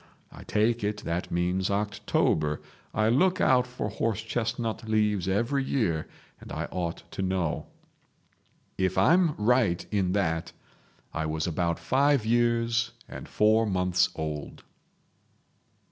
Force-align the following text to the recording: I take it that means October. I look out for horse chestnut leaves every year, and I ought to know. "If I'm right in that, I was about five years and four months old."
I 0.31 0.43
take 0.43 0.83
it 0.83 1.03
that 1.03 1.29
means 1.29 1.69
October. 1.69 2.59
I 2.91 3.09
look 3.09 3.39
out 3.39 3.67
for 3.67 3.87
horse 3.89 4.23
chestnut 4.23 4.89
leaves 4.89 5.27
every 5.27 5.63
year, 5.63 6.07
and 6.39 6.51
I 6.51 6.65
ought 6.71 7.03
to 7.11 7.21
know. 7.21 7.67
"If 8.79 8.97
I'm 8.97 9.35
right 9.37 9.85
in 9.91 10.13
that, 10.13 10.53
I 11.13 11.27
was 11.27 11.45
about 11.45 11.77
five 11.77 12.25
years 12.25 12.93
and 13.07 13.29
four 13.29 13.67
months 13.67 14.09
old." 14.15 14.63